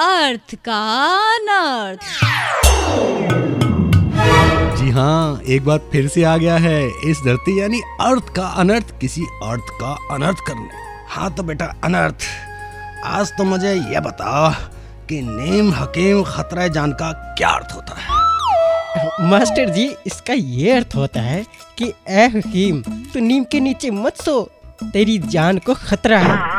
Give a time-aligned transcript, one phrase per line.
[0.00, 0.76] अर्थ का
[1.28, 2.00] अनर्थ।
[4.76, 8.98] जी हाँ एक बार फिर से आ गया है इस धरती यानी अर्थ का अनर्थ
[9.00, 10.68] किसी अर्थ का अनर्थ करने।
[11.08, 12.26] हाँ तो बेटा अनर्थ।
[13.04, 14.50] आज तो मुझे यह बताओ
[15.08, 19.28] कि नेम हकीम खतरा जान का क्या अर्थ होता है?
[19.30, 21.44] मास्टर जी इसका ये अर्थ होता है
[21.78, 22.82] कि ए हकीम
[23.12, 24.40] तू नीम के नीचे मत सो।
[24.82, 26.49] तेरी जान को खतरा है।